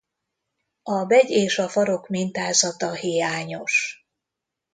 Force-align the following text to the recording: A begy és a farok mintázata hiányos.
A 0.83 1.05
begy 1.05 1.29
és 1.29 1.57
a 1.57 1.69
farok 1.69 2.07
mintázata 2.07 2.93
hiányos. 2.93 4.05